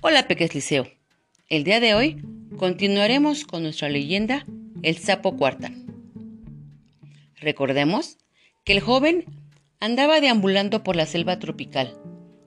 Hola 0.00 0.28
Peques 0.28 0.54
Liceo. 0.54 0.88
El 1.48 1.64
día 1.64 1.80
de 1.80 1.94
hoy 1.94 2.22
continuaremos 2.56 3.44
con 3.44 3.62
nuestra 3.62 3.88
leyenda 3.88 4.46
El 4.82 4.96
sapo 4.96 5.36
cuartán. 5.36 5.86
Recordemos 7.40 8.18
que 8.64 8.72
el 8.72 8.80
joven 8.80 9.24
andaba 9.80 10.20
deambulando 10.20 10.82
por 10.82 10.96
la 10.96 11.06
selva 11.06 11.38
tropical, 11.38 11.96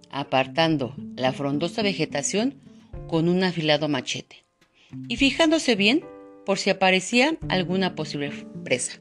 apartando 0.09 0.95
la 1.15 1.33
frondosa 1.33 1.81
vegetación 1.81 2.55
con 3.07 3.29
un 3.29 3.43
afilado 3.43 3.87
machete 3.89 4.45
y 5.07 5.17
fijándose 5.17 5.75
bien 5.75 6.03
por 6.45 6.57
si 6.57 6.69
aparecía 6.69 7.37
alguna 7.49 7.95
posible 7.95 8.31
presa. 8.63 8.99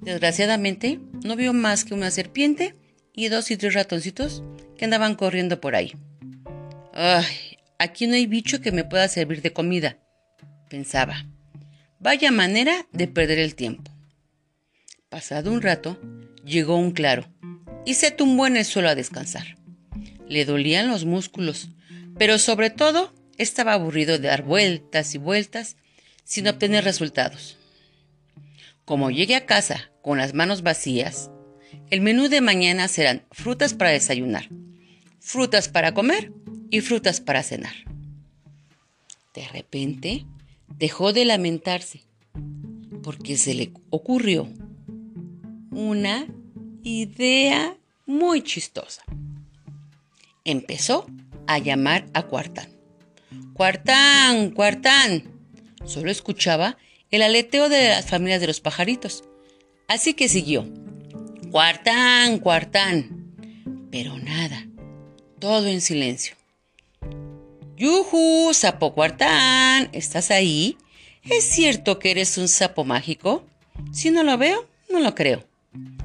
Desgraciadamente, 0.00 1.00
no 1.24 1.36
vio 1.36 1.52
más 1.52 1.84
que 1.84 1.94
una 1.94 2.10
serpiente 2.10 2.74
y 3.14 3.28
dos 3.28 3.50
y 3.50 3.56
tres 3.56 3.74
ratoncitos 3.74 4.42
que 4.76 4.84
andaban 4.84 5.14
corriendo 5.14 5.60
por 5.60 5.74
ahí. 5.74 5.92
Ay, 7.00 7.58
aquí 7.78 8.08
no 8.08 8.14
hay 8.14 8.26
bicho 8.26 8.60
que 8.60 8.72
me 8.72 8.82
pueda 8.82 9.06
servir 9.06 9.40
de 9.40 9.52
comida, 9.52 9.98
pensaba. 10.68 11.26
Vaya 12.00 12.32
manera 12.32 12.88
de 12.90 13.06
perder 13.06 13.38
el 13.38 13.54
tiempo. 13.54 13.92
Pasado 15.08 15.52
un 15.52 15.62
rato, 15.62 15.96
llegó 16.44 16.76
un 16.76 16.90
claro 16.90 17.32
y 17.86 17.94
se 17.94 18.10
tumbó 18.10 18.48
en 18.48 18.56
el 18.56 18.64
suelo 18.64 18.88
a 18.88 18.96
descansar. 18.96 19.58
Le 20.26 20.44
dolían 20.44 20.88
los 20.88 21.04
músculos, 21.04 21.68
pero 22.18 22.36
sobre 22.36 22.68
todo 22.68 23.14
estaba 23.36 23.74
aburrido 23.74 24.18
de 24.18 24.26
dar 24.26 24.42
vueltas 24.42 25.14
y 25.14 25.18
vueltas 25.18 25.76
sin 26.24 26.48
obtener 26.48 26.82
resultados. 26.82 27.58
Como 28.84 29.12
llegue 29.12 29.36
a 29.36 29.46
casa 29.46 29.92
con 30.02 30.18
las 30.18 30.34
manos 30.34 30.62
vacías, 30.62 31.30
el 31.90 32.00
menú 32.00 32.28
de 32.28 32.40
mañana 32.40 32.88
serán 32.88 33.24
frutas 33.30 33.72
para 33.72 33.90
desayunar, 33.90 34.48
frutas 35.20 35.68
para 35.68 35.94
comer 35.94 36.32
y 36.70 36.80
frutas 36.80 37.20
para 37.20 37.42
cenar. 37.42 37.74
De 39.34 39.46
repente 39.48 40.26
dejó 40.78 41.12
de 41.12 41.24
lamentarse 41.24 42.02
porque 43.02 43.36
se 43.36 43.54
le 43.54 43.72
ocurrió 43.90 44.48
una 45.70 46.26
idea 46.82 47.76
muy 48.06 48.42
chistosa. 48.42 49.02
Empezó 50.44 51.06
a 51.46 51.58
llamar 51.58 52.06
a 52.14 52.24
Cuartán. 52.24 52.68
Cuartán, 53.54 54.50
Cuartán. 54.50 55.32
Solo 55.84 56.10
escuchaba 56.10 56.76
el 57.10 57.22
aleteo 57.22 57.68
de 57.68 57.88
las 57.88 58.06
familias 58.06 58.40
de 58.40 58.46
los 58.46 58.60
pajaritos. 58.60 59.24
Así 59.88 60.14
que 60.14 60.28
siguió. 60.28 60.66
Cuartán, 61.50 62.38
Cuartán. 62.38 63.34
Pero 63.90 64.18
nada. 64.18 64.66
Todo 65.38 65.66
en 65.66 65.80
silencio. 65.80 66.37
Yuju, 67.78 68.52
sapo 68.54 68.92
cuartán, 68.92 69.88
¿estás 69.92 70.32
ahí? 70.32 70.76
¿Es 71.22 71.44
cierto 71.44 72.00
que 72.00 72.10
eres 72.10 72.36
un 72.36 72.48
sapo 72.48 72.84
mágico? 72.84 73.46
Si 73.92 74.10
no 74.10 74.24
lo 74.24 74.36
veo, 74.36 74.68
no 74.90 74.98
lo 74.98 75.14
creo. 75.14 75.44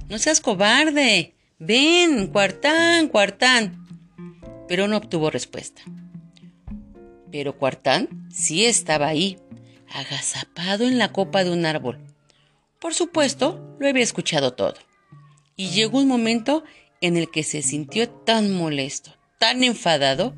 No 0.08 0.20
seas 0.20 0.40
cobarde. 0.40 1.34
Ven, 1.58 2.28
cuartán, 2.28 3.08
cuartán. 3.08 3.88
Pero 4.68 4.88
no 4.88 4.98
obtuvo 4.98 5.32
respuesta. 5.32 5.82
Pero 7.32 7.58
cuartán 7.58 8.30
sí 8.32 8.66
estaba 8.66 9.08
ahí, 9.08 9.40
agazapado 9.92 10.84
en 10.84 11.00
la 11.00 11.12
copa 11.12 11.44
de 11.44 11.50
un 11.50 11.66
árbol. 11.66 11.98
Por 12.80 12.94
supuesto, 12.94 13.76
lo 13.80 13.88
había 13.88 14.04
escuchado 14.04 14.54
todo. 14.54 14.76
Y 15.56 15.70
llegó 15.70 15.98
un 15.98 16.08
momento 16.08 16.64
en 17.02 17.18
el 17.18 17.32
que 17.32 17.42
se 17.42 17.64
sintió 17.64 18.08
tan 18.10 18.54
molesto, 18.54 19.16
tan 19.44 19.62
enfadado 19.62 20.34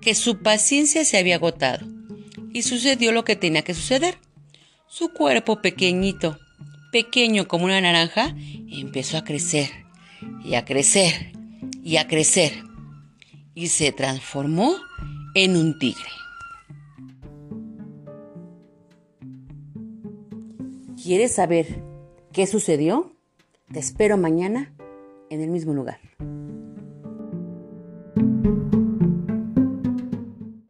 que 0.00 0.16
su 0.16 0.42
paciencia 0.42 1.04
se 1.04 1.16
había 1.16 1.36
agotado 1.36 1.86
y 2.52 2.62
sucedió 2.62 3.12
lo 3.12 3.22
que 3.22 3.36
tenía 3.36 3.62
que 3.62 3.72
suceder. 3.72 4.18
Su 4.88 5.12
cuerpo 5.12 5.62
pequeñito, 5.62 6.36
pequeño 6.90 7.46
como 7.46 7.66
una 7.66 7.80
naranja, 7.80 8.34
empezó 8.68 9.16
a 9.16 9.22
crecer 9.22 9.70
y 10.44 10.56
a 10.56 10.64
crecer 10.64 11.30
y 11.84 11.98
a 11.98 12.08
crecer 12.08 12.64
y 13.54 13.68
se 13.68 13.92
transformó 13.92 14.74
en 15.36 15.56
un 15.56 15.78
tigre. 15.78 16.10
¿Quieres 21.00 21.32
saber 21.32 21.80
qué 22.32 22.48
sucedió? 22.48 23.12
Te 23.72 23.78
espero 23.78 24.16
mañana 24.16 24.74
en 25.30 25.42
el 25.42 25.48
mismo 25.48 25.74
lugar. 25.74 26.00